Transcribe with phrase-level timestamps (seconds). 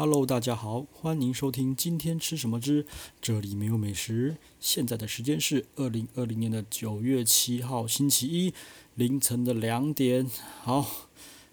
[0.00, 2.86] Hello，大家好，欢迎收听今天吃什么之
[3.20, 4.36] 这里没有美食。
[4.60, 8.54] 现在的时间是二零二零年的九月七号星期一
[8.94, 10.30] 凌晨的两点。
[10.62, 11.08] 好，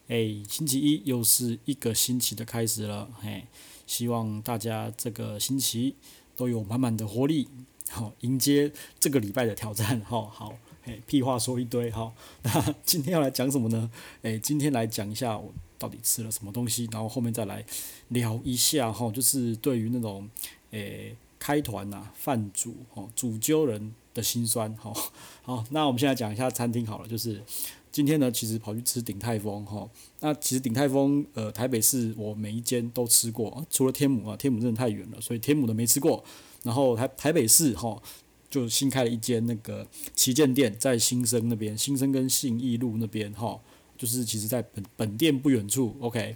[0.09, 3.47] 哎，星期一又是一个星期的开始了，嘿，
[3.87, 5.95] 希望大家这个星期
[6.35, 7.47] 都有满满的活力，
[7.89, 9.99] 好迎接这个礼拜的挑战。
[10.05, 13.89] 好好，哎，屁话说一堆，好，那今天要来讲什么呢？
[14.21, 15.41] 哎，今天来讲一下。
[15.77, 16.87] 到底吃了什么东西？
[16.91, 17.65] 然后后面再来
[18.09, 20.29] 聊一下哈，就是对于那种
[20.71, 24.93] 诶开团呐、饭主哦、主揪人的辛酸哈。
[25.43, 27.43] 好，那我们现在讲一下餐厅好了，就是
[27.91, 29.87] 今天呢，其实跑去吃鼎泰丰哈。
[30.21, 36.23] 那其实鼎泰丰呃，台北市我每一间都吃过，除了天母啊，天母真的太远了，所以天母的没吃过。
[36.63, 38.01] 然后台台北市哈，
[38.49, 43.59] 就新开了一间那个旗舰店，在新生那边，新生跟信义路那边哈。
[43.97, 46.35] 就是其实，在本本店不远处，OK，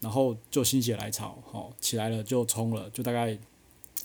[0.00, 3.38] 然后就心血来潮，哦，起来了就冲了，就大概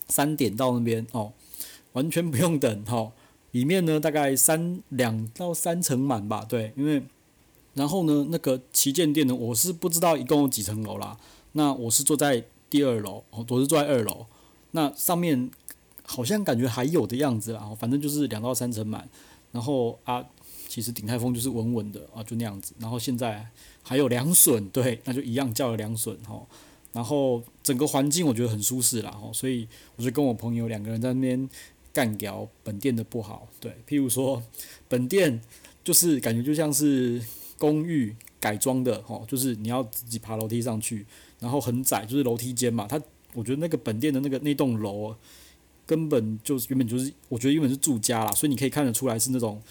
[0.07, 1.33] 三点到那边哦，
[1.91, 3.11] 完全不用等，哈，
[3.51, 7.03] 里面呢大概三两到三层满吧，对，因为
[7.73, 11.17] 然后呢那个旗舰店呢，我是不知道一共有几层楼啦，
[11.51, 14.27] 那我是坐在第二楼，哦，我是坐在二楼，
[14.71, 15.51] 那上面
[16.03, 19.09] 好像感觉还有的样子啦，反正就是两到三层满，
[19.51, 20.25] 然后啊。
[20.67, 22.73] 其实鼎泰丰就是稳稳的啊，就那样子。
[22.77, 23.47] 然后现在
[23.81, 26.45] 还有凉笋，对，那就一样叫了凉笋哈。
[26.93, 31.49] 然后整个环境我觉得很舒适啦哈，所以我就跟我朋友两个人在那边
[31.93, 33.47] 干掉本店的不好。
[33.59, 34.41] 对，譬如说
[34.87, 35.39] 本店
[35.83, 37.21] 就是感觉就像是
[37.57, 41.05] 公寓改装的哈，就是你要自己爬楼梯上去，
[41.39, 42.87] 然后很窄，就是楼梯间嘛。
[42.87, 42.99] 它
[43.33, 45.15] 我觉得那个本店的那个那栋楼
[45.85, 49.61] 根本就原本就是我觉得原本是住家啦，所以你可以看得出来是那种。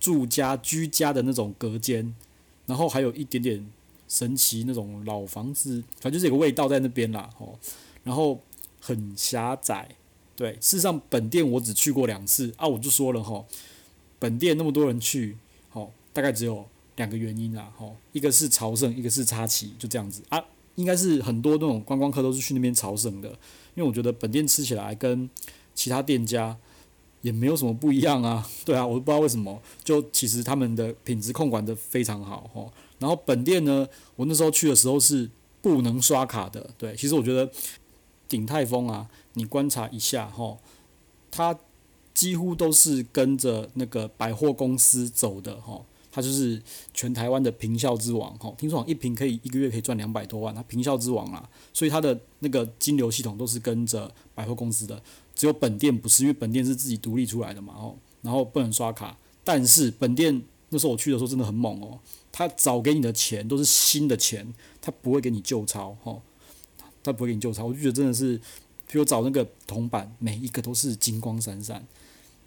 [0.00, 2.14] 住家居家的那种隔间，
[2.66, 3.70] 然后还有一点点
[4.08, 7.58] 神奇那种老房子，反正就是有个味道在那边啦，吼，
[8.02, 8.40] 然后
[8.80, 9.90] 很狭窄，
[10.34, 13.46] 对，事实上本店我只去过两次啊，我就说了吼，
[14.18, 15.36] 本店那么多人去，
[15.68, 20.42] 吼，大概只有两个原因啦，吼，一个是朝圣，一个是插旗，就这样子啊，
[20.76, 23.28] 应该是很多那种观光客都是去那边朝圣的，
[23.74, 25.28] 因为我觉得本店吃起来跟
[25.74, 26.56] 其他店家。
[27.22, 32.72] 也没有什么不一样啊， 对啊，我不知道为什么，就其实他们的品质控管的非常好哦。
[32.98, 35.28] 然后本店呢，我那时候去的时候是
[35.62, 37.50] 不能刷卡的，对，其实我觉得
[38.28, 40.58] 鼎泰丰啊，你观察一下吼，
[41.30, 41.58] 它
[42.12, 46.60] 几乎都是跟着那个百货公司走的吼，它就是
[46.92, 55.00] 全台湾的平效之王吼，听说一平可以一个月可以赚两百多万，它平效之王啊，所以它的那个金流系统都是跟着百货公司的。
[55.34, 59.16] 只有本店不是，因为本店是自己独立出来的嘛，哦，然后不能刷卡。
[59.42, 61.98] 但是本店那时候我去的时候真的很猛哦，
[62.30, 66.20] 他找给你的钱都是新的钱，他不会给你旧钞，哦，
[67.02, 67.64] 他不会给你旧钞。
[67.66, 68.36] 我就觉得真的是，
[68.86, 71.86] 比如找那个铜板，每一个都是金光闪闪，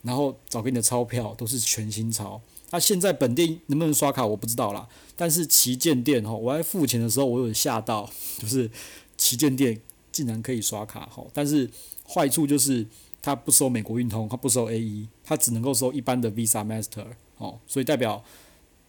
[0.04, 2.40] 然后找给你的钞票都是全新钞。
[2.74, 4.86] 那现在本店能不能刷卡我不知道啦，
[5.16, 8.70] 但是旗舰店哈，我在付钱的时候我有吓到， 就是
[9.16, 9.80] 旗舰店
[10.12, 11.70] 竟然可以刷卡哈，但是。
[12.06, 12.86] 坏处就是
[13.22, 17.06] 它不收美国运通，它不收 AE，它只能够收一般的 Visa、Master
[17.38, 18.22] 哦，所以代表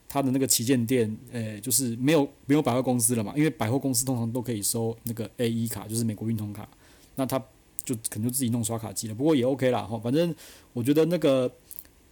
[0.08, 6.68] 它的那个旗舰店，诶、就是没有没有百货公司了嘛，因为百货公司通常都可以收那个 AE 卡，就是美国运通卡，
[7.14, 7.38] 那他
[7.84, 10.34] 就可能就自己弄刷卡机了，不过也 OK 啦，哈，反正
[10.72, 11.50] 我觉得那个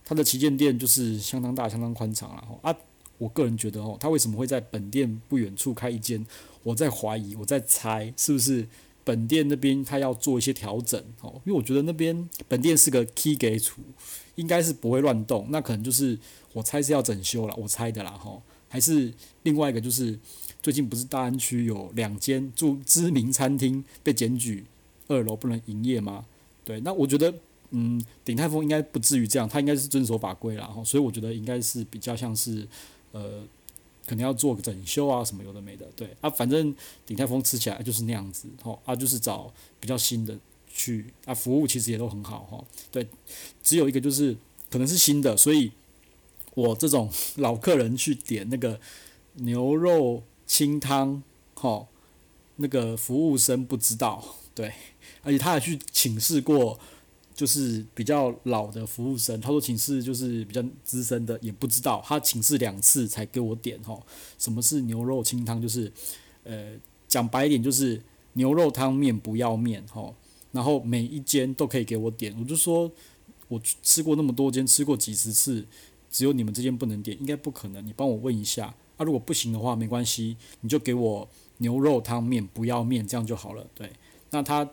[0.05, 2.77] 它的旗舰店就是相当大、相当宽敞了，哈啊，
[3.19, 6.27] 我个人觉得哦，他为什么会在本店不远处开一间？
[6.63, 8.67] 我在怀疑，我在猜，是不是？
[9.05, 13.83] 本店那边他要做一些调整哦，因为我觉得那边本店是个 key 给处，
[14.37, 16.17] 应该是不会乱动，那可能就是
[16.53, 20.17] 我猜是要整修了，我猜的啦哈，还是另外一个就是
[20.63, 24.65] 最近不是大安区有两间着知名餐厅被检举
[25.09, 26.25] 二楼不能营业吗？
[26.65, 27.34] 对，那我觉得
[27.72, 32.66] 嗯，鼎泰丰应该不至于这样，他应该是遵守法规啦，所以我觉得应该是比较像是
[33.10, 33.43] 呃。
[34.05, 36.75] 可能要做个整修啊，什么有的没的，对啊，反正
[37.06, 40.36] 鼎泰丰吃起来就是那样子，吼啊，就是找比较新的
[40.66, 43.07] 去啊，服务其实也都很好，吼，对，
[43.63, 44.36] 只有一个就是
[44.69, 45.71] 可能是新的，所以
[46.54, 48.80] 我这种老客人去点那个
[49.34, 51.22] 牛肉清汤，
[51.54, 51.86] 吼，
[52.57, 54.72] 那个服务生不知道，对，
[55.22, 56.77] 而且他还去请示过。
[57.34, 64.05] 就是比较老的服务生，他说寝室就是比较资深的，也不知道他请示两次才给我点吼。
[64.39, 65.61] 什么是牛肉清汤？
[65.61, 65.93] 就是，
[66.45, 66.73] 呃，
[67.09, 68.01] 讲白一点就是
[68.34, 70.15] 牛肉汤面不要面吼。
[70.53, 72.93] 然后每一间都可以给我点，我就说
[73.49, 75.65] 我吃过那么多间，吃过几十次，
[76.11, 77.83] 只有你们这间不能点，应该不可能。
[77.87, 78.67] 你帮我问一下，
[78.99, 81.27] 啊，如果不行的话没关系，你就给我
[81.57, 83.67] 牛肉汤面不要面，这样就好了。
[83.75, 83.91] 对，
[84.29, 84.69] 那他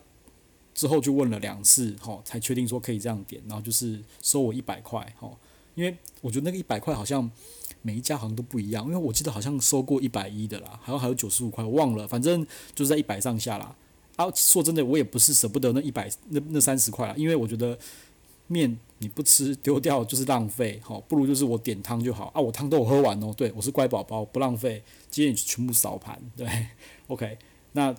[0.74, 5.36] 之后就问了两次，吼，才确定说可以这样点，然后就是收我一百块，吼，
[5.74, 7.30] 因为我觉得那个一百块好像
[7.82, 13.74] 每一家好像都不一样，因为我记得好像收过一百一的啦，好像还有九十五块，忘了，反正就是在一百上下啦。
[14.16, 17.78] 啊，说真的，我也不是舍不得那一百那那三十块啦，因为我觉得
[18.48, 24.82] 面你不吃丢掉就是浪费，吼，不如就是我点汤就好啊，我汤都有喝完哦，对，我是乖宝宝，不浪费。
[25.10, 26.46] 今天全部扫盘，对
[27.06, 27.38] ，OK。
[27.72, 27.94] 那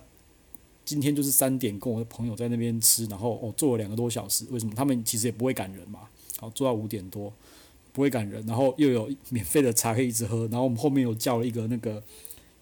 [0.84, 4.44] 今天就是三点，跟我的朋友在那边吃，然后哦坐了两个多小时。
[4.50, 4.74] 为什么？
[4.74, 6.00] 他们其实也不会赶人嘛。
[6.38, 7.32] 好，坐到五点多，
[7.92, 10.48] 不会赶人，然后又有免费的茶可以一直喝。
[10.48, 12.02] 然后我们后面又叫了一个那个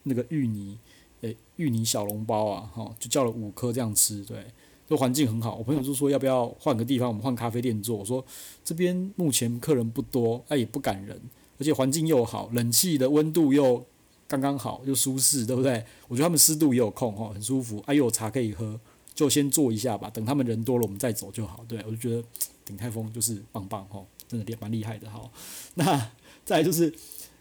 [0.03, 0.79] 那个芋泥，
[1.23, 4.23] 诶，芋泥小笼包啊，哈，就叫了五颗这样吃。
[4.25, 4.45] 对，
[4.87, 5.57] 这环境很好。
[5.57, 7.97] 我朋友就说要不要换个地方，我们换咖啡店坐。
[7.97, 8.23] 我说
[8.63, 11.19] 这边目前客人不多，哎，也不赶人，
[11.59, 13.87] 而且环境又好，冷气的温度又。
[14.31, 15.85] 刚刚好又舒适，对不对？
[16.07, 17.83] 我觉得他们湿度也有空哈，很舒服。
[17.85, 18.79] 哎，又有茶可以喝，
[19.13, 20.09] 就先坐一下吧。
[20.09, 21.65] 等他们人多了，我们再走就好。
[21.67, 22.23] 对，我就觉得
[22.65, 25.29] 鼎泰丰就是棒棒哈，真的蛮厉害的哈。
[25.75, 26.13] 那
[26.45, 26.95] 再就是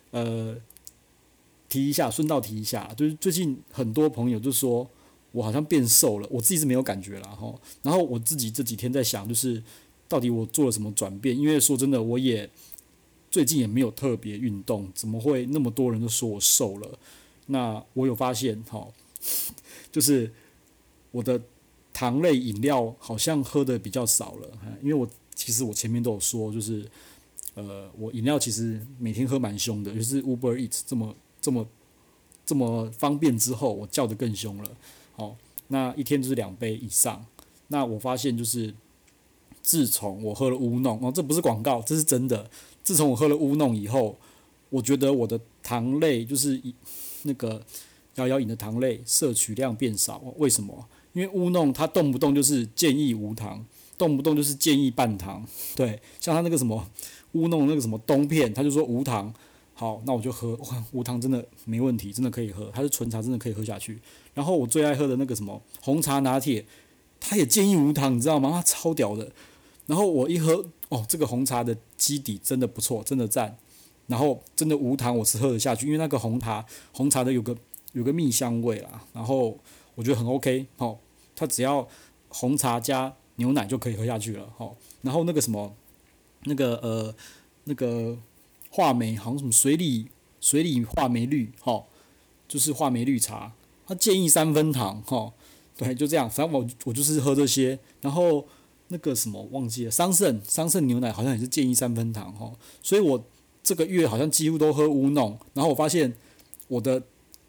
[0.09, 0.57] 呃，
[1.69, 4.89] 提一下，顺道提一下，就是最近很多朋友就说
[5.31, 7.53] 我好像变瘦了，我自己是没有感觉了哈。
[7.83, 9.61] 然后我自己这几天在想，就是
[10.07, 11.37] 到底我做了什么转变？
[11.37, 12.49] 因为说真的，我也。
[13.31, 16.99] 最近也没有特别运动，怎么会那么多人都说我瘦了？
[17.47, 18.87] 那我有发现，哈，
[19.91, 20.31] 就是
[21.11, 21.39] 我的
[21.93, 24.49] 糖类饮料好像喝的比较少了，
[24.81, 26.85] 因为我其实我前面都有说，就是
[27.55, 31.67] 呃，我饮料其实每天喝蛮凶的，就是 Uber Eat 这么这么
[32.45, 34.71] 这么方便之后，我叫的更凶了，
[35.13, 35.35] 好，
[35.67, 37.25] 那一天就是两杯以上。
[37.67, 38.73] 那我发现就是
[39.61, 42.49] 自从我喝了乌弄，哦，这不是广告，这是真的。
[42.89, 44.17] 自从我喝了乌弄以后，
[44.71, 46.59] 我觉得我的糖类就是
[47.21, 47.63] 那个
[48.15, 50.19] 摇摇饮的糖类摄取量变少。
[50.37, 50.87] 为什么？
[51.13, 53.63] 因为乌弄它动不动就是建议无糖，
[53.95, 55.45] 动不动就是建议半糖。
[55.75, 56.83] 对，像它那个什么
[57.33, 59.31] 乌弄那个什么冬片，他就说无糖。
[59.75, 62.71] 好，那我就喝，哇，无糖真的没问题，真的可以喝。
[62.73, 63.99] 它是纯茶，真的可以喝下去。
[64.33, 66.65] 然后我最爱喝的那个什么红茶拿铁，
[67.19, 68.49] 它也建议无糖，你知道吗？
[68.51, 69.31] 它超屌的。
[69.89, 70.63] 然后我一喝。
[70.89, 73.55] 哦，这个红茶的基底真的不错，真的赞。
[74.07, 77.55] 然后真的无糖，我是喝得下去，因为那个红茶，红茶的有个
[77.91, 79.05] 有个蜜香味啦。
[79.13, 79.55] 然后
[79.93, 80.97] 我觉得很 OK，哦，
[81.35, 81.87] 它只要
[82.27, 84.75] 红茶加牛奶就可以喝下去了，哦。
[85.03, 85.75] 然后那个什么，
[86.45, 87.13] 那个呃，
[87.65, 88.17] 那个
[88.71, 90.07] 话梅，好像什么水里
[90.41, 91.85] 水里话梅绿，哦，
[92.47, 93.53] 就是话梅绿茶，
[93.85, 95.33] 它建议三分糖，哦，
[95.77, 96.27] 对，就这样。
[96.27, 98.47] 反正我我就是喝这些，然后。
[98.91, 102.51] 那个什么忘记了，桑葚桑葚牛奶好像也是建议三分糖哈，
[102.81, 103.23] 所以我
[103.61, 106.11] 这个月好像几乎都喝乌弄，然后我发现
[106.67, 107.03] 我的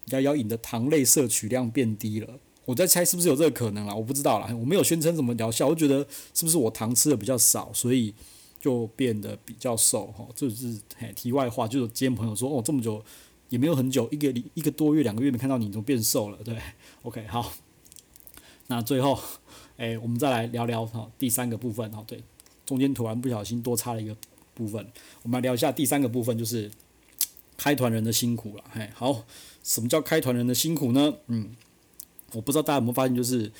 [0.09, 3.95] 摇摇饮的糖类摄取量变低了，我在猜是不是有这个可能啊？
[3.95, 8.13] 我不知道啦，我没有宣称什么疗效，我觉得是不是我糖吃的比较少，所以
[8.59, 13.03] 就变得比较瘦哈，这是嘿题外话，就是今天朋友说哦这么久
[13.49, 16.37] 也没有很久，一个一个多月两个月没看到你，怎么变瘦了？
[16.43, 16.55] 对
[17.01, 17.51] ，OK 好，
[18.67, 19.19] 那最后。
[19.81, 22.23] 诶，我们再来聊聊哈，第三个部分哈，对，
[22.67, 24.15] 中间突然不小心多插了一个
[24.53, 24.87] 部分，
[25.23, 26.69] 我们来聊一下第三个部分，就是
[27.57, 28.63] 开团人的辛苦了。
[28.69, 29.25] 嘿，好，
[29.63, 31.15] 什么叫开团人的辛苦呢？
[31.25, 31.55] 嗯，
[32.33, 33.51] 我不知道大家有没有发现，就是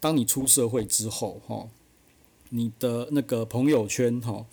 [0.00, 1.68] 当你出社会之后哈，
[2.48, 4.44] 你的那个朋友圈哈，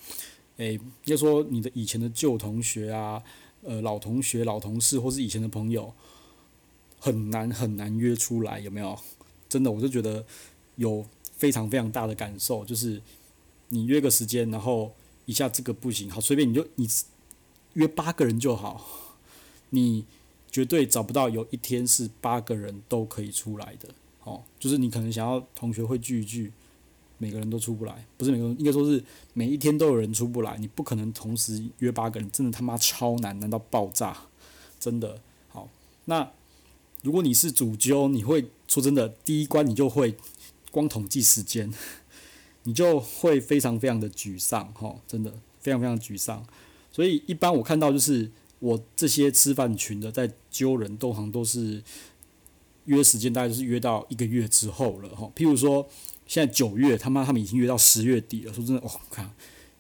[0.57, 3.23] 诶，要说你的以前的旧同学啊，
[3.63, 5.91] 呃，老同学、老同事或是以前的朋友，
[6.99, 8.95] 很难很难约出来，有没有？
[9.49, 10.23] 真的，我就觉得。
[10.77, 11.03] 有
[11.37, 13.01] 非常非常大的感受，就是
[13.69, 14.91] 你约个时间，然后
[15.25, 16.89] 一下这个不行，好随便你就你
[17.73, 18.83] 约八个人就好，
[19.69, 20.03] 你
[20.51, 23.89] 绝对找不到有一天是八个人都可以出来的，
[24.23, 26.51] 哦，就是你可能想要同学会聚一聚，
[27.19, 29.03] 每个人都出不来，不是每个人，应该说是
[29.33, 34.17] 每一天都有人出不来，你不可能同时约八个人，真的他妈超难，难到爆炸，
[34.79, 35.69] 真的好。
[36.05, 36.31] 那
[37.03, 40.17] 如果你是主揪，你会说真的，第一关你就会。
[40.77, 41.73] 光统计时间，
[42.61, 46.45] 你就会非常非常的沮丧，哈，真的非常非常沮丧。
[46.91, 48.29] 所以一般我看到就是
[48.59, 51.81] 我这些吃饭群的在揪人，通常都是
[52.85, 55.27] 约时间，大概就是约到一个月之后了，哈。
[55.35, 55.89] 譬如说
[56.27, 58.53] 现在九月，他妈他们已经约到十月底了。
[58.53, 59.33] 说真的，哦，看，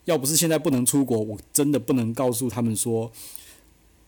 [0.05, 3.11] 要不是现在不能出国，我真的不能告诉他们说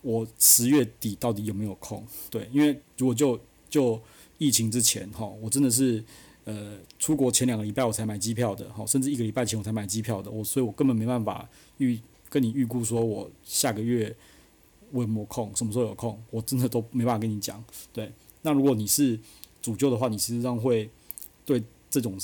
[0.02, 2.04] 我十月底到底有没有空。
[2.32, 4.02] 对，因为如果就就
[4.40, 6.04] 疫情之前，哈，我真的是。
[6.50, 14.16] 呃，出国前两个礼拜我才买机票的，好，甚至一个礼拜前我才买机票的，我所以我根本没办法预跟你预估说我下个月
[14.92, 17.64] 我有没有空，什么时候有空，我真的都没办法跟你讲。
[17.94, 19.20] 对，那如果你是
[19.62, 20.90] 主揪的话，你实际上会
[21.46, 22.18] 对这种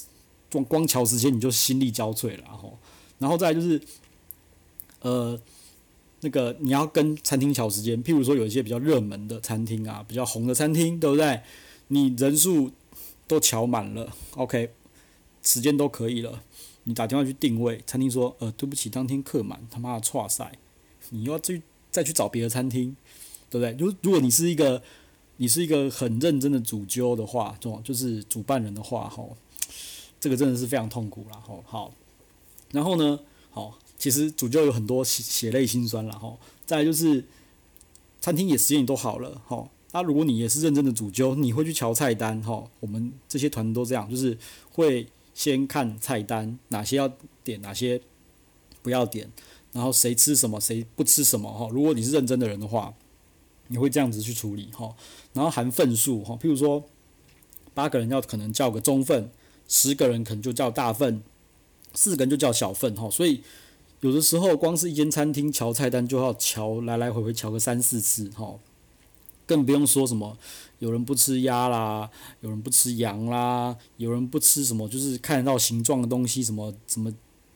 [0.52, 2.80] 光光乔时间你就心力交瘁了，然后，
[3.20, 3.80] 然后再就是，
[5.02, 5.40] 呃，
[6.22, 11.42] 那个你要跟餐厅乔时间，譬如说有一些比较热门的餐厅啊，比较红的餐厅，对不对？
[11.90, 12.72] 你人数
[13.28, 14.72] 都瞧满了，OK，
[15.42, 16.44] 时间都可以了，
[16.84, 20.58] 你打电话去定位，餐厅说，呃，对不起，当天客满，他妈的剉赛，
[21.10, 22.96] 你要去再去找别的餐厅，
[23.50, 23.76] 对不对？
[23.80, 24.84] 如如果你是一个
[25.38, 29.36] 你是一个很认真的主揪的话，这种就是主办人的话，吼，
[30.20, 31.64] 这个真的是非常痛苦了，吼。
[31.66, 31.94] 好，
[32.72, 36.40] 然后呢，好，其实主揪有很多血血泪辛酸了，吼。
[36.66, 37.26] 再就是
[38.22, 39.70] 餐厅也时间都好了，吼。
[39.96, 42.70] 那如果你也是认真的主揪，你会去瞧菜单，哈。
[42.82, 44.38] 我们这些团都这样，就是
[44.74, 47.10] 会先看菜单，哪些要
[47.46, 48.02] 点，哪些
[48.82, 49.32] 不要点，
[49.72, 51.70] 然后谁吃什么，谁不吃什么，哈。
[51.72, 52.94] 如果你是认真的人的话。
[53.68, 54.96] 你会这样子去处理哈，
[55.34, 56.84] 然后含份数哈，譬如说
[57.74, 59.32] 八个人要可能叫个中份，
[59.68, 61.24] 十个人可能就叫大份，
[61.96, 63.42] 四个人就叫小份哈，所以
[64.02, 68.60] 有的时候光是一间餐厅瞧菜单就要瞧来来回回瞧个三四次哈，
[69.46, 70.38] 更不用说什么
[70.80, 72.10] 有人不吃鸭啦，
[72.42, 77.14] 有人不吃羊啦，有人不吃什么就是看得到形状的东西，什么什么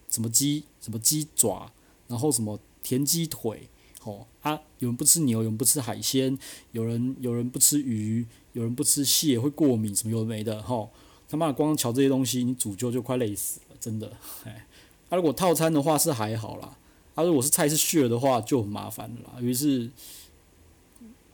[0.07, 1.71] 什么鸡什么鸡爪，
[2.07, 3.69] 然后什么田鸡腿。
[4.05, 6.39] 哦啊，有人不吃牛，有人不吃海鲜，
[6.71, 10.89] 有人有人不吃鱼，有人不吃蟹，会过敏，什么有的没的，吼，
[11.27, 14.13] 他妈的光瞧这些东西，你主就就快累死了，真的，
[14.45, 14.65] 哎，
[15.09, 16.77] 啊，如果套餐的话是还好啦，
[17.13, 19.41] 啊，如果是菜是血的话就很麻烦了啦。
[19.41, 19.91] 于是，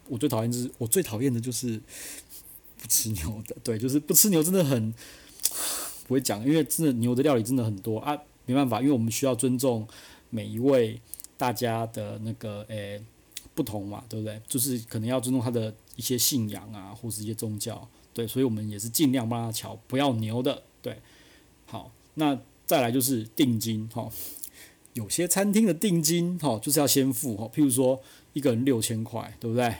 [0.08, 1.80] 我最讨厌就是我最讨厌的就是
[2.80, 4.92] 不吃牛的，对，就是不吃牛真的很
[6.06, 9.86] 不会讲，因为真的牛的料理真的很多啊，没办法，因为我们需要尊重
[10.30, 11.00] 每一位。
[11.38, 12.98] 大家的那个诶、
[13.54, 14.40] 不同嘛，对不对？
[14.48, 20.98] 就是可能要尊重他的一些信仰啊，或是一些宗教，对，所以我们也是尽量帮他乔，不要牛的，对。
[21.66, 24.10] 好，那再来就是定金，哈，
[24.94, 28.00] 有些餐厅的定金，哈，就是要先付，哈，譬如说
[28.32, 29.74] 一个人六千块，对不对？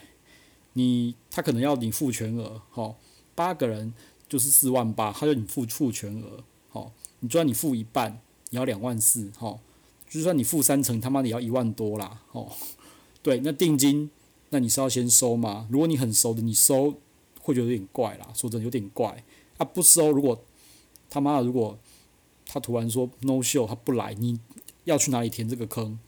[0.76, 2.94] 你他可能要你付全额，哈，
[3.34, 3.92] 八个人
[4.28, 9.60] 就是四万八，他就你付付全额，好，你就算你付一半，你要两万四，好。
[10.08, 12.50] 就算你付三成，他妈的要一万多啦，哦，
[13.22, 14.08] 对，那定金，
[14.50, 15.66] 那你是要先收吗？
[15.68, 16.94] 如果你很熟的，你收
[17.42, 19.24] 会觉得有点怪啦，说真的有点怪。
[19.58, 20.40] 啊，不收，如果
[21.10, 21.76] 他妈的，如果
[22.46, 24.38] 他突然说 no show，他不来，你
[24.84, 25.98] 要去哪里填这个坑，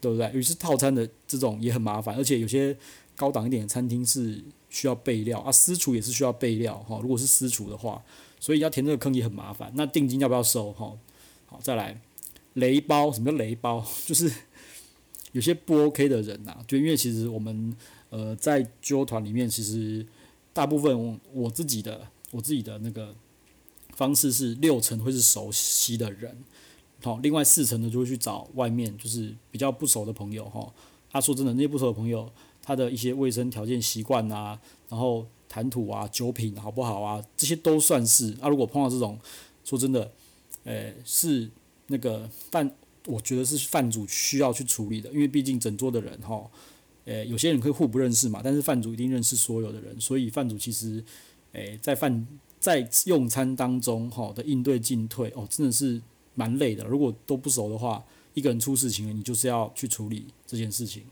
[0.00, 0.28] 对不对？
[0.32, 2.76] 于是套餐的这种也很麻烦，而且有些
[3.20, 6.98] 高档一点的餐厅是需要备料啊，私厨也是需要备料哈。
[7.02, 8.02] 如果是私厨的话，
[8.40, 9.70] 所以要填这个坑也很麻烦。
[9.74, 10.72] 那定金要不要收？
[10.72, 10.96] 哈，
[11.44, 12.00] 好，再来。
[12.54, 13.86] 雷包，什么叫雷包？
[14.06, 14.32] 就是
[15.32, 17.76] 有些不 OK 的人呐、啊，就因为其实我们
[18.08, 20.06] 呃在揪团里面，其实
[20.54, 23.14] 大部分我，我自己的我自己的那个
[23.94, 26.36] 方式是六成会是熟悉的人，
[27.02, 30.72] 好，另外四成呢就会去找外面就是比较不熟的朋友哈。
[31.12, 32.32] 他说真的，那些不熟的朋友，
[32.70, 34.56] 他的一些卫生条件习惯啊，
[34.88, 38.32] 然后谈吐啊、酒品好不好啊，这些都算是。
[38.40, 39.18] 啊，如果碰到这种，
[39.64, 40.12] 说真的，
[40.62, 41.50] 诶是。
[41.88, 42.72] 那个饭，
[43.06, 46.48] 我觉得是饭主需要去处理的，因为毕竟整桌的人哈，
[47.04, 51.04] 诶，有些人可以互不认识嘛，但是饭主一定认识所有的人，所以饭主其实，
[51.50, 52.24] 诶，在饭
[52.60, 56.00] 在用餐当中哈的应对进退哦，真的是
[56.36, 56.84] 蛮累的。
[56.84, 61.02] 如果都不熟的话，一个人出事情了，你就是要去处理这件事情，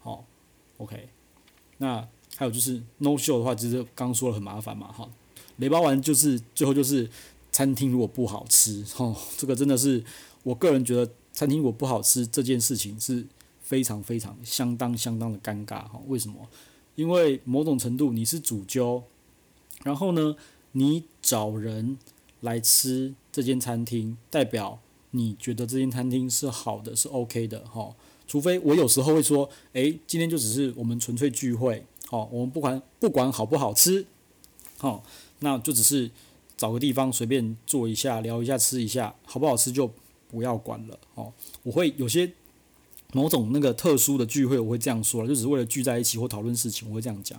[0.00, 0.22] 好
[0.78, 1.08] ，OK。
[1.78, 2.06] 那
[2.36, 5.08] 还有就是 no show 的话，其实刚刚说了很麻烦嘛，哈，
[5.56, 7.08] 雷包完就是最后就是。
[7.52, 10.04] 餐厅如果不好吃，哦，这个真的是
[10.42, 13.26] 我个人觉得，餐厅如果不好吃这件事情是
[13.62, 16.46] 非常非常相当相当的尴尬，哈，为什么？
[16.96, 19.02] 因为某种程度你是主揪，
[19.84, 20.36] 然后呢，
[20.72, 21.96] 你找人
[22.42, 24.78] 来吃这间餐厅，代表
[25.12, 27.96] 你觉得这间餐厅是好的，是 OK 的，哈。
[28.26, 34.06] 除非我有时候会说，诶，今天就只是我们纯粹聚会，哦，我们不管不管好不好吃，
[34.78, 35.04] 好，
[35.40, 36.10] 那就只是。
[36.58, 39.92] 找个地方随便坐一下，聊一下，吃一下，好不好吃就
[40.26, 41.30] 不要管了哦。
[41.62, 42.32] 我会有些
[43.12, 47.38] 某种那个特殊的聚会，我会这样说了，就只是为了聚在一起或讨论事情，我会这样讲。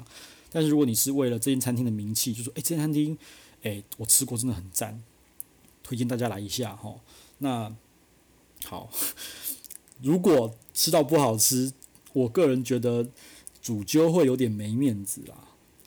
[0.51, 3.17] 但是如果你是为了这间餐厅的名气，就说诶，这间餐厅，
[3.63, 5.01] 诶，我吃过真的很赞，
[5.81, 6.93] 推荐大家来一下哈。
[7.39, 7.75] 那
[8.65, 8.87] 好，
[9.99, 11.73] 如果吃到不好吃，
[12.13, 13.09] 我个人觉得
[13.63, 15.35] 主揪会有点没面子啦。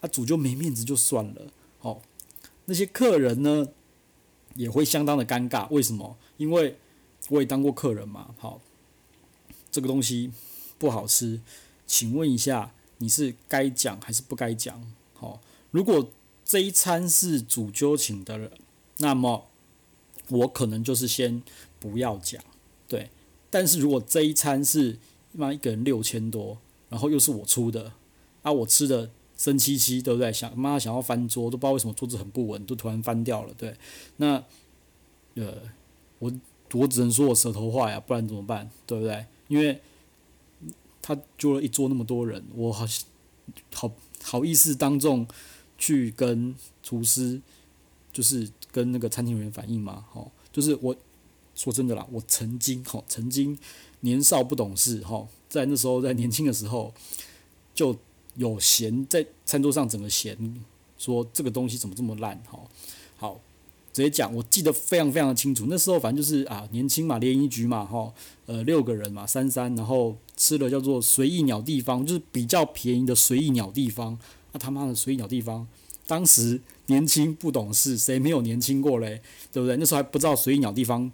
[0.01, 1.47] 啊，主揪没面子就算了，
[1.79, 2.01] 好。
[2.65, 3.69] 那些客人呢，
[4.55, 5.65] 也会相当的尴尬。
[5.71, 6.17] 为什么？
[6.35, 6.77] 因为
[7.29, 8.35] 我也当过客人嘛。
[8.37, 8.59] 好，
[9.71, 10.29] 这个东西
[10.77, 11.39] 不好吃，
[11.87, 14.93] 请问一下，你是该讲还是不该讲？
[15.13, 16.11] 好，如果
[16.43, 18.51] 这一餐是主揪请的人，
[18.97, 19.47] 那么
[20.27, 21.41] 我可能就是先
[21.79, 22.43] 不要讲，
[22.89, 23.09] 对。
[23.51, 24.97] 但是如果这一餐是
[25.33, 26.57] 妈一个人六千多，
[26.89, 27.93] 然后又是我出的，
[28.41, 30.33] 啊，我吃的生七七，对不对？
[30.33, 33.75] 想妈想要翻桌，都不知道为什么桌子很不稳，都突然翻掉了，对。
[34.17, 34.43] 那
[35.35, 35.53] 呃，
[36.19, 36.31] 我
[36.73, 38.69] 我只能说我舌头坏呀，不然怎么办？
[38.87, 39.25] 对不对？
[39.47, 39.79] 因为
[41.01, 42.85] 他就了一桌那么多人，我好
[43.73, 43.91] 好
[44.23, 45.27] 好意思当众
[45.77, 47.41] 去跟厨师，
[48.13, 50.95] 就是跟那个餐厅人员反映嘛，吼，就是我
[51.61, 53.55] 说真的啦，我曾经哈，曾经
[53.99, 56.91] 年少不懂事，哈，在那时候在年轻的时候
[57.75, 57.95] 就
[58.35, 60.35] 有嫌在餐桌上整个嫌
[60.97, 62.59] 说这个东西怎么这么烂，哈，
[63.17, 63.39] 好，
[63.93, 68.11] 直接讲，我记得非常非常的清楚，那时候反正就是啊年轻嘛，联谊局嘛，哈，
[68.47, 74.17] 呃六个人嘛，三三，然后吃了叫做随意鸟地方，就是比较便宜的随意鸟地方。
[74.53, 75.67] 那、他妈的随意鸟地方，
[76.07, 79.21] 当时年轻不懂事，谁没有年轻过嘞？
[79.51, 79.77] 对不对？
[79.77, 81.09] 那时候还不知道随意鸟地方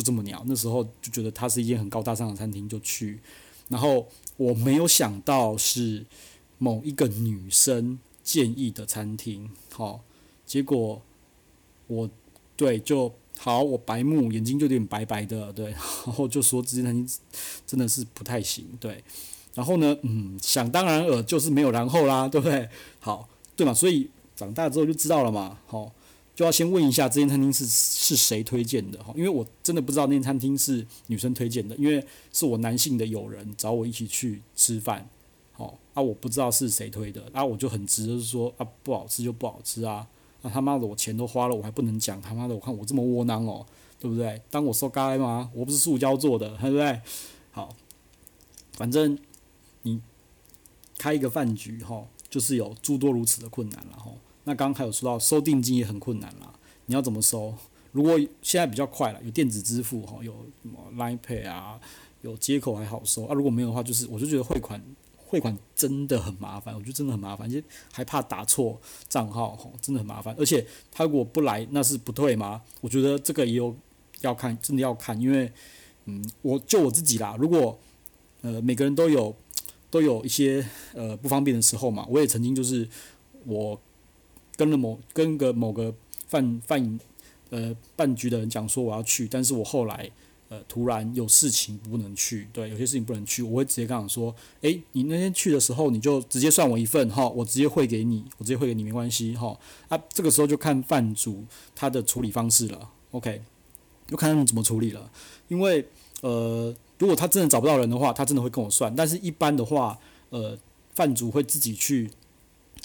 [0.00, 3.20] 就这么鸟，那时候就觉得它是一间很高大上的餐厅，就去。
[3.68, 6.06] 然后我没有想到是
[6.56, 10.00] 某一个女生建议的餐厅，好，
[10.46, 11.02] 结果
[11.86, 12.08] 我
[12.56, 15.70] 对就好，我白目，眼睛就有点白白的，对，
[16.06, 17.06] 然后就说这间餐厅
[17.66, 19.04] 真的是不太行，对。
[19.54, 22.68] 然后呢，嗯，想当然尔就是没有然后啦，对不对？
[23.00, 25.92] 好，对嘛，所以长大之后就知道了嘛，好，
[26.40, 35.06] 就要先问一下这间餐厅是是谁推荐的哈，因为我真的不知道那间餐厅是女生推荐的，因为是我男性的友人找我一起去吃饭，
[35.52, 40.08] 好，啊，我不知道是谁推的，啊，我就很直就是说啊，不好吃就不好吃啊，
[40.40, 43.66] 啊他妈的我钱都花了，我还不能讲，他妈的我看我这么窝囊哦，
[43.98, 44.40] 对不对？
[44.48, 45.50] 当我说该吗？
[45.52, 47.02] 我不是塑胶做的，对不对？
[47.50, 47.76] 好，
[48.72, 49.18] 反正。
[49.82, 50.00] 你
[50.96, 54.10] 开一个饭局哈，就是有诸多如此的困难了哈。
[54.44, 56.52] 那刚刚还有说到收定金也很困难啦，
[56.86, 57.54] 你要怎么收？
[57.92, 60.32] 如果现在比较快了，有电子支付哈，有
[60.62, 61.78] 什么 Line Pay 啊，
[62.22, 63.34] 有接口还好收啊。
[63.34, 64.82] 如果没有的话，就是我就觉得汇款
[65.16, 67.60] 汇款真的很麻烦，我觉得真的很麻烦，就
[67.92, 70.34] 还怕打错账号哈，真的很麻烦。
[70.38, 72.62] 而且他如果不来，那是不退吗？
[72.80, 73.76] 我觉得这个也有
[74.20, 75.52] 要看，真的要看，因为
[76.06, 77.78] 嗯，我就我自己啦，如果
[78.42, 79.34] 呃每个人都有。
[79.92, 82.88] 都有一些呃不方便的时候嘛，我也曾经就是
[83.44, 83.76] 我
[84.60, 85.94] 跟了某跟个某个
[86.28, 87.00] 饭饭
[87.48, 90.10] 呃饭局的人讲说我要去，但是我后来
[90.50, 101.42] 呃突然有事情不能去，对，有些事情不能去，我会直接跟他说，诶，你那天去的时候你就直接算我一份哈，我直接汇给你，我直接汇给你没关系哈，啊这个时候就看饭主
[101.74, 103.40] 他的处理方式了，OK，
[104.08, 105.10] 就看他们怎么处理了，
[105.48, 105.86] 因为
[106.20, 106.74] 呃。
[107.00, 108.94] 如果他真的找不到人的话，他真的会跟我算。
[108.94, 110.54] 但是一般的话，呃，
[110.94, 112.10] 饭主会自己去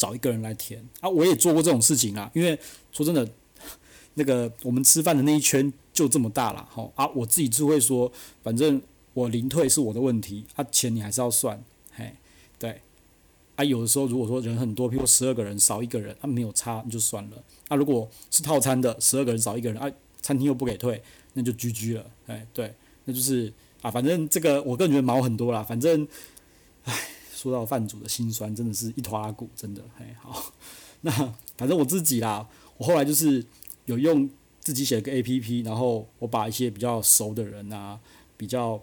[0.06, 1.10] 找一个人来填啊。
[1.10, 2.30] 我也做过这种事情啊。
[2.36, 2.60] 因为
[2.92, 3.28] 说真的，
[4.14, 8.12] 那个我们吃饭的那一圈就这么大了，吼啊，我自己就会说，
[8.44, 8.80] 反正
[9.14, 12.14] 我零退是我的问题，啊，钱你还是要算，嘿，
[12.60, 12.82] 对，
[13.56, 17.44] 啊，有的时候如果说人很多，比如十二个人少一个人，啊，没有差你就算了。
[17.68, 19.92] 啊，如果是套餐的，十二个人少一个人，啊，
[20.22, 21.02] 餐厅又不给退，
[21.34, 22.74] 那就 GG 了，哎，对，
[23.06, 23.52] 那就是。
[23.82, 25.62] 啊，反正这个我个人觉得毛很多啦。
[25.62, 26.08] 反正，
[26.86, 29.84] 唉，说到饭主的心酸，真的是一拖拉库，真的。
[29.98, 30.54] 嘿，好，
[31.02, 31.12] 那
[31.58, 33.46] 反正我自己啦，我后来就是
[33.86, 34.30] 有用
[34.62, 38.00] 自己写个 APP，然后我把一些比较熟的人啊，
[38.38, 38.82] 比较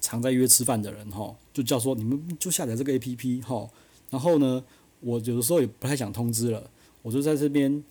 [0.00, 3.68] 常在约吃饭的人哈，就叫说你们就下载这个 APP 哈。
[4.08, 4.64] 然后呢，
[5.00, 6.70] 我有的时候也不太想通知了，
[7.02, 7.82] 我就在这边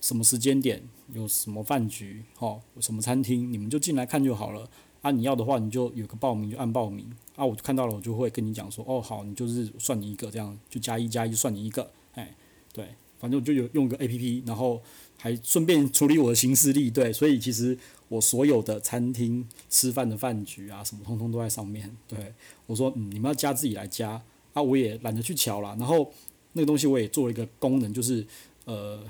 [0.00, 0.80] 什么时间点
[1.12, 4.70] 有什么饭局哈，什么餐厅，你们就进来看就好了。
[5.02, 7.04] 啊，你要的话，你就有个报名，就按报名。
[7.34, 12.34] 啊，我看到了，我就会跟你讲说，哦，好，你就是算你一个，这样就加一加一算你一个，哎，
[12.72, 14.80] 对，反正我就有用个 APP，然后
[15.18, 17.76] 还顺便处理我的行事历，对，所以其实
[18.08, 21.96] 我所有的餐厅吃饭的饭局啊，什么通通都在上面。
[22.06, 22.32] 对，
[22.66, 25.74] 我说，嗯，你们要加自己来加，啊，我也懒得去瞧了。
[25.80, 26.12] 然后
[26.52, 28.24] 那个东西我也做了一个功能，就是
[28.66, 29.02] 呃，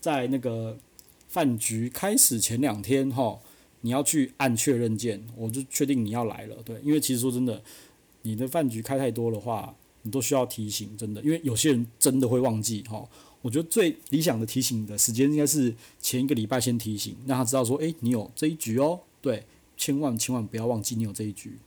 [0.00, 0.78] 在那个
[1.28, 3.38] 饭局开始前两天，哈。
[3.82, 6.56] 你要去按确认键，我就确定你要来了。
[6.64, 7.62] 对，因为其实说真的，
[8.22, 13.08] 你的饭局开太多的话，你都需要提醒，真的，因为有些人真的会忘记哈。
[13.42, 19.00] 我觉得最理想的提醒的时间应该是前一个礼拜先提醒，让他知道说，诶，你有这一局哦。
[19.22, 19.46] 对，
[19.78, 21.58] 千万千万不要忘记你有这一局，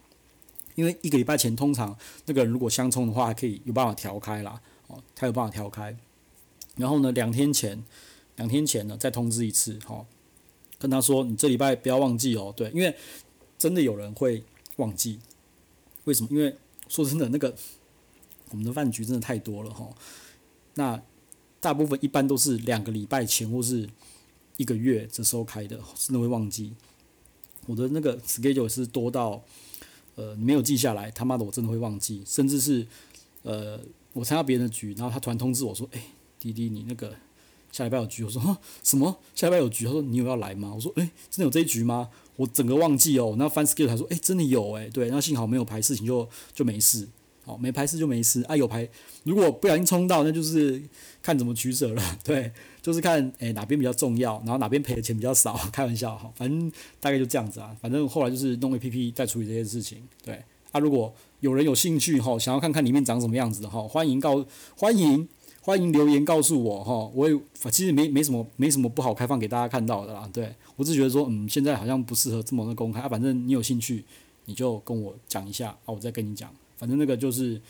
[0.75, 1.97] 因为一个礼拜前通常
[2.27, 5.97] 那个人如果相冲的话，可以有办法调开啦，哦，他有办法调开。
[6.75, 7.83] 然后呢，两天前，
[8.35, 10.05] 两天前呢再通知一次，哈。
[10.83, 12.93] 跟他说：“你这礼拜不要忘记哦，对，因为
[13.57, 14.43] 真的有人会
[14.75, 15.17] 忘记。
[16.03, 16.27] 为什么？
[16.29, 16.53] 因为
[16.89, 17.55] 说真的，那个
[18.49, 19.87] 我们的饭局真的太多了哈。
[20.73, 21.01] 那
[21.61, 23.87] 大部分一般都是两个礼拜前或是
[24.57, 26.73] 一个月这时候开的，真的会忘记。
[27.65, 29.41] 我的那个 schedule 是多到，
[30.15, 32.85] 呃，没有记下来，他妈的我真的会忘记，甚至是，
[33.43, 33.79] 呃，
[34.11, 36.03] 我参加别人的局，然后他突然通知我说，哎，
[36.37, 37.15] 弟弟你那个
[37.73, 39.85] 下礼拜有局，我说什么下礼拜有局？
[39.85, 40.71] 他说你有要来吗？
[40.73, 42.07] 我说哎，真的有这一局吗？
[42.35, 47.07] 我整个忘记哦，然后翻 schedule 他说哎真的有哎，对，那幸好没有排事情就就没事。
[47.45, 48.87] 好，没排事就没事啊，有排，
[49.23, 50.81] 如果不小心冲到，那就是
[51.21, 52.01] 看怎么取舍了。
[52.23, 52.49] 对，
[52.81, 55.53] 就是看诶、哪边比较重要，然后哪边赔的钱比较少。
[55.73, 57.75] 开玩笑哈，反正大概就这样子啊。
[57.81, 60.01] 反正后来就是弄 APP 在处理这些事情。
[60.23, 64.45] 对，啊，如果有人有兴趣哈，想要看看里面长什么样子的哈，欢迎告
[64.77, 65.27] 欢迎
[65.65, 67.09] 欢迎留言告诉我哈。
[67.15, 67.39] 我也
[67.71, 70.29] 其实没没什么没什么不好开放给大家看到的啦。
[70.33, 73.07] 对，我只觉得说嗯，现在好像不适合这么的公开啊。
[73.07, 74.03] 反正你有兴趣，
[74.43, 76.53] 你就跟我讲一下啊，我再跟你讲。
[76.75, 77.61] 反正那个就是，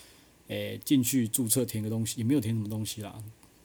[0.48, 3.14] 诶、进去注册填个东西，也没有填什么东西啦，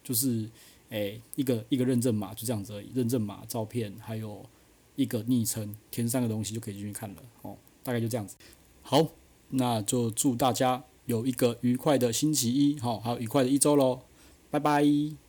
[0.05, 0.47] 就是，
[0.91, 4.45] 诶、一个一个认证码，就这样子，认证码、照片，还有
[4.95, 8.37] 一个昵称，填三个东西就可以进去看了，哦，大概就这样子。
[8.83, 9.07] 好，
[9.49, 14.03] 那就祝大家有一个愉快的星期一，好，还有愉快的一周喽，
[14.51, 15.28] 拜拜。